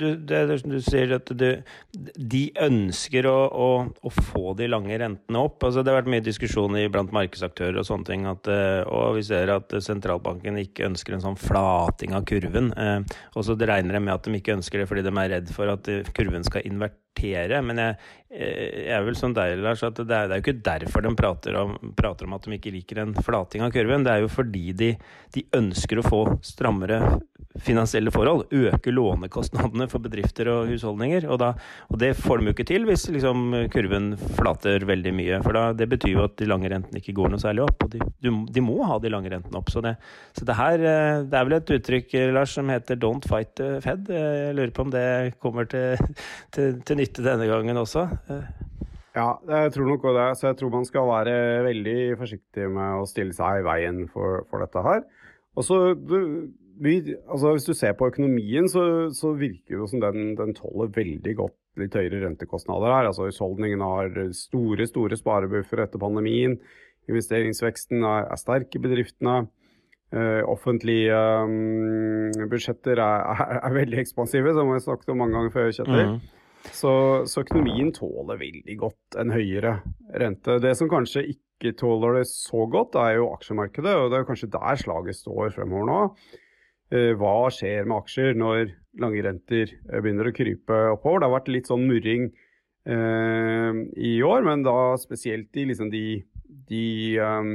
det, 0.00 0.12
det, 0.28 0.42
det 0.50 0.58
du 0.68 0.78
sier, 0.84 1.14
at 1.16 1.32
de 1.32 2.42
ønsker 2.64 3.28
å, 3.30 3.36
å, 3.48 3.68
å, 3.88 4.12
få 4.12 4.54
de 4.58 4.68
lange 4.70 4.98
rentene 5.00 5.42
opp. 5.48 5.62
Altså, 5.64 5.82
det 5.82 5.92
har 5.92 6.00
vært 6.02 6.12
mye 6.12 6.26
diskusjon 6.26 6.78
blant 6.92 7.14
markedsaktører 7.16 7.80
og 7.80 7.88
sånne 7.88 8.10
ting. 8.10 8.28
At, 8.30 8.50
eh, 8.52 8.82
og 8.84 9.18
vi 9.18 9.26
ser 9.30 9.52
at 9.54 9.74
sentralbanken 9.84 10.60
ikke 10.62 10.88
ønsker 10.90 11.16
en 11.16 11.24
sånn 11.24 11.40
flating 11.40 12.16
av 12.18 12.28
kurven. 12.28 12.72
Eh, 12.76 13.18
og 13.34 13.48
så 13.48 13.58
regner 13.58 13.98
de 13.98 14.04
med 14.04 14.16
at 14.16 14.28
de 14.28 14.38
ikke 14.38 14.58
ønsker 14.58 14.82
det 14.82 14.88
fordi 14.90 15.06
de 15.06 15.14
er 15.14 15.34
redd 15.38 15.52
for 15.54 15.72
at 15.72 15.92
kurven 16.16 16.46
skal 16.46 16.66
invertere. 16.68 17.62
Men 17.64 17.82
jeg, 17.82 17.98
Eh, 18.27 18.27
jeg 18.28 18.92
er 18.92 19.04
vel 19.06 19.16
som 19.16 19.32
deg, 19.32 19.54
Lars, 19.64 19.80
at 19.86 19.96
det 19.96 20.12
er, 20.12 20.28
det 20.28 20.36
er 20.36 20.40
jo 20.40 20.44
ikke 20.44 20.66
derfor 20.66 21.04
de 21.04 21.14
prater 21.16 21.56
om, 21.56 21.76
prater 21.96 22.28
om, 22.28 22.34
at 22.36 22.44
de 22.44 22.58
ikke 22.58 22.74
liker 22.74 23.00
en 23.00 23.14
flating 23.24 23.64
av 23.64 23.72
kurven. 23.72 24.04
Det 24.04 24.12
er 24.12 24.24
jo 24.24 24.32
fordi 24.32 24.66
de, 24.76 24.90
de 25.34 25.44
ønsker 25.56 26.00
å 26.00 26.04
få 26.04 26.20
strammere 26.44 27.00
finansielle 27.64 28.12
forhold. 28.14 28.46
Øke 28.54 28.92
lånekostnadene 28.94 29.88
for 29.90 30.02
bedrifter 30.04 30.50
og 30.52 30.72
husholdninger. 30.72 31.26
Og, 31.28 31.40
da, 31.42 31.52
og 31.88 32.00
det 32.02 32.14
får 32.18 32.40
de 32.40 32.50
jo 32.50 32.54
ikke 32.56 32.68
til 32.68 32.86
hvis 32.88 33.08
liksom, 33.14 33.54
kurven 33.72 34.12
flater 34.38 34.86
veldig 34.88 35.14
mye. 35.16 35.40
For 35.44 35.56
da, 35.56 35.64
det 35.76 35.88
betyr 35.90 36.14
jo 36.14 36.24
at 36.26 36.36
de 36.40 36.48
lange 36.50 36.70
rentene 36.72 37.02
ikke 37.02 37.16
går 37.18 37.32
noe 37.32 37.42
særlig 37.42 37.66
opp. 37.66 37.86
Og 37.86 37.92
de, 37.94 38.34
de 38.54 38.64
må 38.64 38.78
ha 38.88 39.00
de 39.02 39.12
lange 39.12 39.32
rentene 39.32 39.60
opp. 39.60 39.72
Så, 39.74 39.82
det, 39.84 39.96
så 40.38 40.48
det 40.48 40.58
her 40.58 40.86
eh, 40.92 41.24
det 41.28 41.40
er 41.40 41.48
vel 41.48 41.58
et 41.58 41.74
uttrykk, 41.78 42.16
Lars, 42.36 42.54
som 42.56 42.70
heter 42.72 42.98
'don't 42.98 43.26
fight 43.28 43.54
the 43.60 43.78
Fed'. 43.84 44.10
Jeg 44.12 44.54
lurer 44.56 44.74
på 44.74 44.86
om 44.86 44.94
det 44.94 45.38
kommer 45.42 45.68
til, 45.68 45.98
til, 46.54 46.80
til 46.82 47.00
nytte 47.02 47.24
denne 47.24 47.48
gangen 47.50 47.76
også. 47.76 48.08
Ja, 49.18 49.32
jeg 49.48 49.72
tror 49.74 49.88
nok 49.88 50.04
det. 50.14 50.28
Så 50.38 50.50
jeg 50.50 50.58
tror 50.60 50.74
man 50.74 50.86
skal 50.86 51.08
være 51.08 51.34
veldig 51.66 51.98
forsiktig 52.20 52.68
med 52.70 53.02
å 53.02 53.08
stille 53.08 53.34
seg 53.36 53.62
i 53.62 53.66
veien 53.66 54.04
for, 54.12 54.44
for 54.50 54.62
dette 54.62 54.84
her. 54.84 55.02
Og 55.58 55.66
så, 55.66 55.78
vi, 56.82 56.98
altså 57.28 57.52
Hvis 57.54 57.66
du 57.68 57.74
ser 57.74 57.94
på 57.98 58.08
økonomien, 58.10 58.68
så, 58.70 58.82
så 59.14 59.32
virker 59.38 59.82
det 59.82 59.90
som 59.90 60.02
den, 60.02 60.34
den 60.38 60.54
tåler 60.56 60.92
veldig 60.94 61.34
godt 61.38 61.56
litt 61.78 61.94
høyere 61.98 62.24
rentekostnader 62.24 62.94
her. 62.94 63.08
Altså 63.10 63.28
Husholdningene 63.28 63.90
har 63.92 64.18
store 64.36 64.86
store 64.90 65.18
sparebuffer 65.18 65.84
etter 65.84 66.02
pandemien. 66.02 66.58
Investeringsveksten 67.08 68.04
er, 68.04 68.26
er 68.28 68.40
sterk 68.40 68.74
i 68.74 68.82
bedriftene. 68.82 69.46
Uh, 70.08 70.40
offentlige 70.48 71.12
um, 71.44 72.30
budsjetter 72.48 72.96
er, 72.96 73.26
er, 73.28 73.58
er, 73.58 73.74
veldig 73.76 73.98
ekspansive, 74.00 74.54
som 74.56 74.70
vi 74.70 74.78
har 74.78 74.80
snakket 74.80 75.10
om 75.12 75.18
mange 75.20 75.36
ganger 75.36 75.52
før. 75.52 75.68
Mm. 75.84 76.14
Så, 76.72 76.92
så, 77.28 77.42
økonomien 77.44 77.92
tåler 77.92 78.40
veldig 78.40 78.76
godt 78.80 79.18
en 79.20 79.34
høyere 79.34 79.74
rente. 80.22 80.56
Det 80.64 80.72
som 80.78 80.88
kanskje 80.88 81.26
ikke 81.34 81.74
tåler 81.76 82.20
det 82.20 82.26
så 82.30 82.64
godt, 82.72 82.96
er 82.96 83.18
jo 83.18 83.28
aksjemarkedet. 83.34 83.94
og 84.00 84.10
Det 84.10 84.20
er 84.20 84.28
kanskje 84.28 84.50
der 84.56 84.80
slaget 84.80 85.20
står 85.20 85.52
fremover 85.56 85.90
nå. 85.90 86.00
Uh, 86.94 87.12
hva 87.20 87.50
skjer 87.52 87.88
med 87.88 87.98
aksjer 87.98 88.38
når 88.38 88.70
lange 89.02 89.24
renter 89.26 89.74
uh, 89.90 89.98
begynner 90.00 90.30
å 90.30 90.34
krype 90.36 90.78
oppover? 90.94 91.20
Det 91.20 91.28
har 91.28 91.36
vært 91.36 91.50
litt 91.52 91.72
sånn 91.72 91.88
murring 91.88 92.30
i 92.88 94.12
år, 94.24 94.46
men 94.46 94.62
da 94.64 94.94
spesielt 94.96 95.58
i 95.60 95.66
liksom 95.68 95.90
de, 95.92 96.22
de 96.70 96.84
um, 97.20 97.50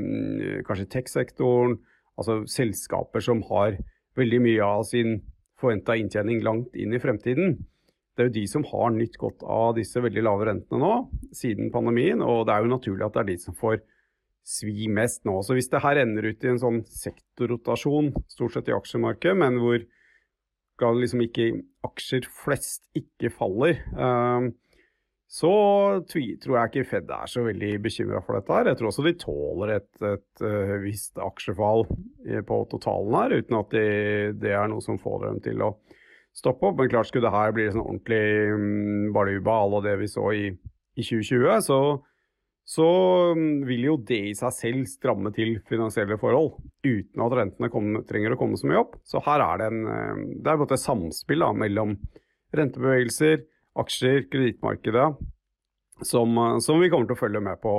kanskje 0.68 0.86
tech-sektoren 0.94 1.80
altså 2.22 2.44
selskaper 2.46 3.24
som 3.24 3.42
har 3.48 3.80
veldig 4.20 4.40
mye 4.46 4.68
av 4.68 4.84
sin 4.86 5.24
forventa 5.58 5.96
inntjening 5.98 6.44
langt 6.46 6.75
inn 6.78 6.94
i 6.94 7.02
fremtiden. 7.02 7.56
Det 8.13 8.22
er 8.22 8.30
jo 8.30 8.36
de 8.36 8.44
som 8.50 8.66
har 8.70 8.94
nytt 8.94 9.18
godt 9.18 9.42
av 9.42 9.74
disse 9.80 10.02
veldig 10.04 10.24
lave 10.25 10.46
rentene 10.52 10.82
nå, 10.84 10.94
siden 11.34 11.72
pandemien. 11.74 12.22
Og 12.22 12.46
det 12.46 12.54
er 12.54 12.66
jo 12.66 12.74
naturlig 12.75 13.08
at 13.08 13.16
det 13.16 13.24
er 13.24 13.30
de 13.32 13.38
som 13.42 13.58
får 13.58 13.80
svi 14.44 14.90
mest 14.92 15.24
nå. 15.28 15.40
Så 15.44 15.56
hvis 15.58 15.72
det 15.72 15.82
her 15.84 16.02
ender 16.04 16.28
ut 16.30 16.44
i 16.44 16.52
en 16.52 16.62
sånn 16.62 16.82
sektorrotasjon, 16.92 18.12
stort 18.32 18.58
sett 18.58 18.72
i 18.72 18.76
aksjemarkedet, 18.76 19.38
men 19.40 19.60
hvor 19.64 19.86
liksom 20.84 21.24
ikke 21.24 21.52
aksjer 21.88 22.28
flest 22.28 22.84
ikke 22.98 23.32
faller, 23.32 23.80
uh, 23.96 24.52
så 25.34 25.54
tror 26.12 26.22
jeg 26.22 26.70
ikke 26.70 26.86
Fed 26.86 27.10
er 27.10 27.30
så 27.32 27.42
veldig 27.48 27.72
bekymra 27.82 28.20
for 28.22 28.38
dette. 28.38 28.54
her. 28.54 28.68
Jeg 28.70 28.78
tror 28.78 28.92
også 28.92 29.06
de 29.08 29.14
tåler 29.18 29.72
et, 29.80 29.90
et, 30.06 30.44
uh, 30.44 30.76
visst 30.84 31.18
aksjefall 31.18 31.88
på 32.46 32.60
totalen 32.70 33.18
her, 33.18 33.38
uten 33.40 33.58
at 33.58 33.74
det, 33.74 33.88
det, 34.44 34.54
er 34.54 34.70
noe 34.70 34.84
som 34.84 35.00
får 35.02 35.24
dem 35.26 35.40
til 35.48 35.64
å 35.66 35.72
stoppe 36.36 36.68
opp. 36.68 36.78
Men 36.78 36.92
klart 36.92 37.10
skulle 37.10 37.30
det 37.30 37.38
her 37.38 37.56
bli 37.56 37.70
sånn 37.72 37.86
ordentlig 37.86 39.14
baluba 39.16 39.62
à 39.64 39.82
det 39.88 39.96
vi 40.04 40.12
så 40.12 40.28
i, 40.36 40.50
i 40.52 41.02
2020, 41.02 41.64
så, 41.66 41.80
så 42.63 42.86
um, 43.36 43.63
vil 43.67 43.89
jo 43.89 43.98
det 44.08 44.22
i 44.29 44.36
seg 44.38 44.55
selv 44.55 44.88
stramme 44.88 45.34
til 45.36 45.58
finansielle 45.67 46.15
forhold, 46.20 46.55
uten 46.88 47.25
at 47.25 47.36
rentene 47.39 47.70
kom, 47.74 47.98
trenger 48.08 48.36
å 48.36 48.39
komme 48.39 48.60
så 48.60 48.70
mye 48.72 48.79
opp. 48.86 48.96
Så 49.08 49.22
her 49.25 49.43
er 49.43 49.60
det 49.60 49.70
en, 49.74 49.84
um, 49.84 50.24
det 50.39 50.53
er 50.53 50.63
et 50.63 50.79
samspill 50.79 51.43
da, 51.43 51.51
mellom 51.65 51.98
rentebevegelser, 52.55 53.43
aksjer, 53.84 54.27
kredittmarkedet. 54.32 55.12
Som, 56.03 56.36
som, 56.60 56.82
vi 56.82 56.89
kommer 56.91 57.08
til 57.08 57.15
å 57.15 57.20
følge 57.20 57.39
med 57.43 57.60
på 57.63 57.72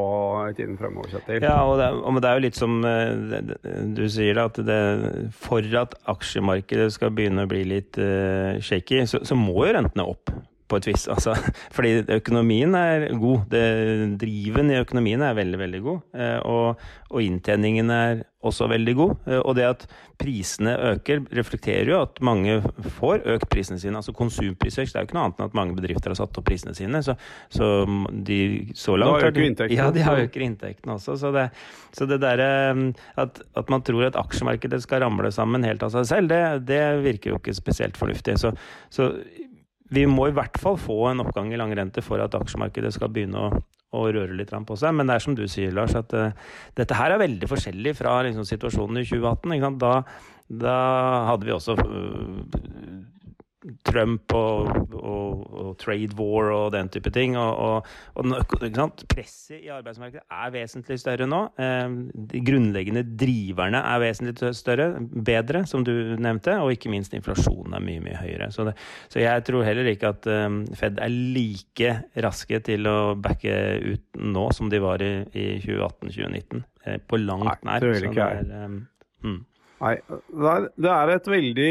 i 0.46 0.54
tiden 0.56 0.78
fremover. 0.80 1.10
Kjetil. 1.12 1.44
Ja, 1.44 1.58
og 1.66 1.74
det, 1.80 1.88
og 1.98 2.20
det, 2.22 2.28
er 2.30 2.38
jo 2.38 2.44
litt 2.44 2.56
som 2.56 2.76
eh, 2.88 3.50
du 3.96 4.04
sier, 4.08 4.38
at 4.40 4.60
det, 4.64 4.78
for 5.34 5.66
at 5.80 5.96
aksjemarkedet 6.08 6.86
skal 6.94 7.12
begynne 7.12 7.44
å 7.44 7.50
bli 7.50 7.64
litt 7.68 7.98
uh, 8.00 8.54
shaky, 8.64 9.02
så, 9.10 9.20
så 9.26 9.36
må 9.36 9.66
jo 9.66 9.74
rentene 9.76 10.06
opp 10.14 10.32
på 10.68 10.80
et 10.80 10.88
vis. 10.88 11.06
Altså, 11.12 11.34
fordi 11.76 11.96
økonomien 12.16 12.74
er 12.78 13.08
god. 13.20 13.48
Det, 13.52 13.64
driven 14.20 14.72
i 14.72 14.80
økonomien 14.80 15.22
er 15.22 15.36
veldig, 15.36 15.60
veldig 15.60 15.82
god. 15.84 16.06
Eh, 16.16 16.38
og, 16.48 16.86
og, 17.10 17.20
inntjeningen 17.22 17.92
er 17.92 18.24
også 18.44 18.68
veldig 18.72 18.94
god. 18.96 19.14
Eh, 19.28 19.40
og 19.40 19.54
det 19.58 19.68
at 19.68 19.86
prisene 20.20 20.76
øker, 20.92 21.24
reflekterer 21.34 21.90
jo 21.90 22.00
at 22.04 22.20
mange 22.24 22.60
får 22.98 23.24
økt 23.34 23.48
prisene 23.52 23.80
sine. 23.82 23.98
Altså 24.00 24.14
konsumprisvekst 24.16 24.96
er 24.96 25.04
jo 25.04 25.10
ikke 25.10 25.18
noe 25.18 25.28
annet 25.28 25.40
enn 25.40 25.48
at 25.50 25.58
mange 25.58 25.76
bedrifter 25.76 26.14
har 26.14 26.20
satt 26.20 26.40
opp 26.40 26.48
prisene 26.48 26.74
sine. 26.76 27.02
Så, 27.04 27.16
så 27.52 27.70
de 28.26 28.40
så 28.78 28.96
langt 29.00 29.20
Da 29.20 29.32
øker 29.32 29.48
inntektene. 29.48 29.78
Ja, 29.80 29.90
de 29.94 30.24
øker 30.24 30.46
inntektene 30.48 30.96
også. 30.96 31.18
Så 31.20 31.32
det, 31.34 31.48
så 31.96 32.08
det 32.08 32.22
derre 32.24 32.50
eh, 32.72 32.84
at, 33.20 33.42
at, 33.52 33.72
man 33.72 33.84
tror 33.84 34.08
at 34.08 34.20
aksjemarkedet 34.20 34.80
skal 34.84 35.04
ramle 35.04 35.32
sammen 35.34 35.66
helt 35.66 35.84
av 35.84 35.92
seg 35.92 36.08
selv, 36.08 36.32
det, 36.32 36.68
det 36.68 36.84
virker 37.04 37.34
jo 37.34 37.42
ikke 37.42 37.56
spesielt 37.56 37.98
fornuftig. 38.00 38.38
Så, 38.40 38.54
så 38.92 39.12
vi 39.94 40.04
må 40.10 40.28
i 40.28 40.34
hvert 40.34 40.58
fall 40.60 40.76
få 40.80 40.98
en 41.10 41.22
oppgang 41.24 41.52
i 41.52 41.60
langrente 41.60 42.02
for 42.04 42.22
at 42.22 42.34
aksjemarkedet 42.36 42.92
skal 42.96 43.12
begynne 43.14 43.40
å, 43.40 43.62
å, 43.94 44.04
røre 44.14 44.36
litt 44.36 44.52
på 44.52 44.78
seg. 44.80 44.94
Men 44.96 45.08
det 45.08 45.16
er 45.16 45.24
som 45.24 45.36
du 45.38 45.44
sier, 45.50 45.74
Lars, 45.76 45.94
at 45.98 46.14
uh, 46.16 46.34
dette 46.78 46.98
her 46.98 47.14
er 47.14 47.22
veldig 47.22 47.50
forskjellig 47.50 47.94
fra 47.98 48.18
liksom, 48.26 48.46
situasjonen 48.48 49.02
i 49.02 49.06
2018. 49.08 49.78
Da, 49.82 49.94
da, 50.64 50.76
hadde 51.30 51.48
vi 51.48 51.54
også 51.54 51.78
uh, 51.78 52.42
Trump 53.86 54.32
og, 54.36 54.68
og, 54.94 55.44
og, 55.54 55.70
trade 55.80 56.16
war 56.18 56.50
og 56.52 56.72
den 56.74 56.90
type 56.92 57.10
ting. 57.14 57.36
Og, 57.40 57.86
og 58.14 58.28
presset 59.10 59.62
i 59.62 59.70
arbeidsmarkedet 59.72 60.24
er 60.28 60.52
vesentlig 60.54 60.98
større 61.00 61.28
nå. 61.30 61.40
Eh, 61.60 61.96
de 62.32 62.42
grunnleggende 62.44 63.04
driverne 63.20 63.80
er 63.80 64.02
vesentlig 64.02 64.52
større, 64.58 64.90
bedre, 65.00 65.64
som 65.70 65.86
du 65.86 65.92
nevnte. 66.20 66.58
Og 66.60 66.74
ikke 66.74 66.92
minst 66.92 67.16
inflasjonen 67.16 67.76
er 67.78 67.84
mye, 67.84 68.02
mye 68.04 68.20
høyere. 68.20 68.50
Så, 68.54 68.68
det, 68.68 68.76
så 69.12 69.22
jeg 69.22 69.46
tror 69.48 69.64
heller 69.66 69.88
ikke 69.90 70.12
at 70.14 70.28
um, 70.28 70.62
Fed 70.76 71.00
er 71.02 71.12
like 71.12 71.96
raske 72.24 72.60
til 72.66 72.90
å 72.90 72.98
backe 73.20 73.56
ut 73.84 74.20
nå 74.20 74.48
som 74.54 74.70
de 74.72 74.82
var 74.84 75.02
i, 75.04 75.14
i 75.32 75.48
2018-2019. 75.64 76.64
Eh, 76.84 77.00
på 77.00 77.20
langt 77.22 77.48
nær. 77.48 77.64
Nei, 77.70 77.80
det 77.80 77.96
vil 77.96 78.08
ikke 78.12 78.30
jeg. 78.30 78.46
Um, 78.52 78.78
mm. 79.24 79.42
Nei, 79.84 79.98
det 80.80 80.90
er 80.90 81.12
et 81.12 81.26
veldig, 81.28 81.70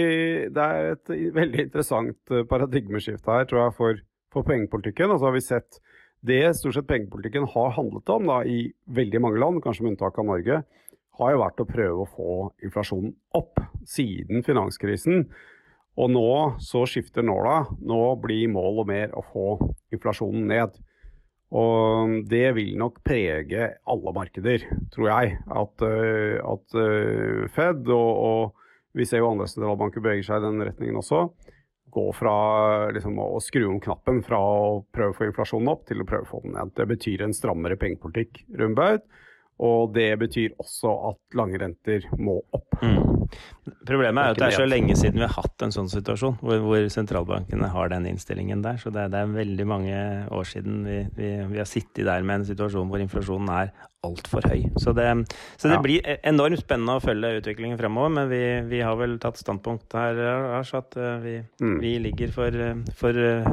er 0.54 0.92
et 0.92 1.12
veldig 1.34 1.64
interessant 1.66 2.34
eh, 2.34 2.46
paradigmeskifte 2.50 3.32
her, 3.34 3.48
tror 3.50 3.64
jeg, 3.64 3.76
for, 3.80 4.04
for 4.36 4.46
pengepolitikken. 4.46 5.10
Og 5.10 5.22
så 5.22 5.30
har 5.30 5.36
vi 5.38 5.42
sett 5.46 5.80
det 6.24 6.44
stort 6.56 6.78
sett 6.78 6.88
pengepolitikken 6.88 7.50
har 7.52 7.74
handlet 7.76 8.12
om 8.14 8.30
da, 8.30 8.38
i 8.48 8.70
veldig 8.96 9.20
mange 9.24 9.42
land, 9.42 9.64
kanskje 9.64 9.84
med 9.84 9.96
unntak 9.96 10.20
av 10.22 10.30
Norge, 10.30 10.62
har 11.20 11.34
jo 11.34 11.42
vært 11.42 11.60
å 11.60 11.68
prøve 11.70 12.06
å 12.06 12.10
få 12.10 12.36
inflasjonen 12.64 13.12
opp 13.38 13.60
siden 13.90 14.46
finanskrisen. 14.46 15.26
Og 16.00 16.10
nå 16.10 16.30
så 16.64 16.86
skifter 16.90 17.26
nåla. 17.26 17.58
Nå 17.86 18.00
blir 18.24 18.50
målet 18.50 18.90
mer 18.90 19.18
å 19.18 19.26
få 19.34 19.48
inflasjonen 19.94 20.48
ned. 20.50 20.80
Og 21.54 22.14
det 22.30 22.48
vil 22.58 22.74
nok 22.82 23.00
prege 23.06 23.70
alle 23.86 24.14
markeder, 24.16 24.66
tror 24.94 25.10
jeg. 25.12 25.38
At, 25.54 25.86
eh, 25.86 26.38
at 26.42 26.78
eh, 26.82 27.44
Fed, 27.54 27.86
og, 27.94 28.12
og, 28.28 28.70
vi 28.98 29.06
ser 29.10 29.22
jo 29.22 29.30
andre 29.30 29.50
sentralbanker 29.50 30.02
beveger 30.02 30.26
seg 30.28 30.42
i 30.42 30.48
den 30.48 30.66
retningen 30.66 31.00
også, 31.02 31.28
gå 31.94 32.08
fra 32.18 32.34
liksom, 32.94 33.18
å 33.22 33.42
skru 33.42 33.68
om 33.70 33.80
knappen 33.82 34.22
fra 34.26 34.38
å 34.38 34.82
prøve 34.94 35.14
å 35.14 35.18
få 35.18 35.28
inflasjonen 35.30 35.70
opp 35.74 35.86
til 35.90 36.02
å 36.02 36.08
prøve 36.10 36.26
å 36.26 36.32
få 36.32 36.42
den 36.46 36.56
ned. 36.58 36.74
Det 36.78 36.88
betyr 36.90 37.26
en 37.26 37.36
strammere 37.38 37.78
pengepolitikk, 37.82 38.44
Rundbaut. 38.58 39.06
Og 39.62 39.94
det 39.94 40.10
betyr 40.20 40.56
også 40.60 40.92
at 41.12 41.38
lange 41.38 41.60
renter 41.62 42.08
må 42.18 42.40
opp. 42.56 42.80
Mm. 42.82 43.28
Problemet 43.88 44.20
er 44.20 44.32
jo 44.32 44.36
at 44.36 44.42
det 44.42 44.48
er 44.48 44.58
så 44.58 44.66
lenge 44.68 44.96
siden 44.98 45.22
vi 45.22 45.28
har 45.28 45.36
hatt 45.38 45.64
en 45.66 45.74
sånn 45.74 45.90
situasjon, 45.92 46.40
hvor, 46.42 46.60
hvor 46.66 46.88
sentralbankene 46.92 47.70
har 47.72 47.92
den 47.94 48.08
innstillingen 48.10 48.64
der. 48.66 48.80
Så 48.82 48.92
det, 48.94 49.06
det 49.14 49.22
er 49.22 49.36
veldig 49.38 49.68
mange 49.70 50.02
år 50.34 50.50
siden 50.50 50.82
vi, 50.88 51.00
vi, 51.16 51.32
vi, 51.52 51.62
har 51.62 51.70
sittet 51.70 52.08
der 52.10 52.26
med 52.26 52.42
en 52.42 52.50
situasjon 52.50 52.90
hvor 52.92 53.04
inflasjonen 53.04 53.54
er 53.54 53.72
altfor 54.04 54.50
høy. 54.50 54.66
Så 54.82 54.92
det, 54.98 55.08
så 55.56 55.70
det 55.70 55.78
ja. 55.78 55.86
blir 55.86 56.12
enormt 56.28 56.66
spennende 56.66 56.98
å 56.98 57.04
følge 57.04 57.38
utviklingen 57.40 57.80
fremover, 57.80 58.12
men 58.18 58.30
vi, 58.34 58.44
vi 58.74 58.84
har 58.84 58.98
vel 59.00 59.16
tatt 59.24 59.40
standpunkt 59.40 59.96
her, 59.96 60.20
Lars, 60.50 60.74
at 60.76 60.98
eh, 61.00 61.16
vi, 61.24 61.40
mm. 61.64 61.78
vi 61.80 61.96
ligger 62.10 62.36
for, 62.36 62.62
for 63.00 63.24
eh, 63.30 63.48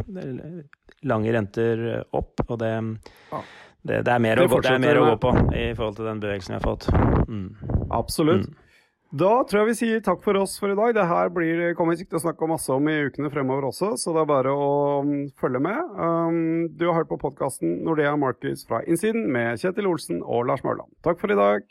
lange 1.07 1.37
renter 1.37 1.87
opp, 2.11 2.49
og 2.49 2.57
det 2.64 2.75
ja 3.30 3.45
det, 3.82 4.02
det, 4.06 4.12
er 4.12 4.20
mer, 4.20 4.40
å, 4.42 4.49
gå, 4.50 4.58
er 4.68 4.82
mer 4.82 4.99
å 5.00 5.06
gå 5.12 5.20
på 5.22 5.37
i 5.56 5.70
forhold 5.76 6.00
til 6.00 6.10
den 6.10 6.20
bevegelsen 6.22 6.56
vi 6.56 6.58
har 6.58 6.66
fått. 6.66 6.90
Mm. 7.28 7.46
Absolutt. 7.96 8.49
Mm. 8.50 8.66
Da 9.10 9.30
tror 9.42 9.64
jeg 9.64 9.68
vi 9.72 9.78
sier 9.80 10.02
takk 10.06 10.20
for 10.22 10.38
oss 10.38 10.52
for 10.62 10.70
i 10.70 10.76
dag. 10.78 10.92
Det 10.94 11.06
her 11.10 11.32
blir, 11.34 11.62
kommer 11.78 11.99
vi 11.99 12.04
til 12.04 12.20
å 12.20 12.22
snakke 12.22 12.46
masse 12.50 12.70
om 12.70 12.87
i 12.87 12.94
ukene 13.08 13.32
fremover 13.32 13.66
også, 13.72 13.96
så 13.99 14.14
det 14.14 14.22
er 14.22 14.30
bare 14.30 14.54
å 14.54 14.70
um, 15.02 15.14
følge 15.40 15.64
med. 15.66 15.80
Um, 15.99 16.68
du 16.78 16.87
har 16.87 17.00
hørt 17.00 17.10
på 17.10 17.18
podkasten 17.25 17.80
Nordea 17.87 18.14
Markets 18.20 18.62
fra 18.70 18.84
innsiden 18.87 19.26
med 19.34 19.58
Kjetil 19.58 19.90
Olsen 19.90 20.22
og 20.22 20.46
Lars 20.52 20.62
Mørland. 20.66 20.94
Takk 21.02 21.18
for 21.22 21.34
i 21.34 21.40
dag. 21.40 21.66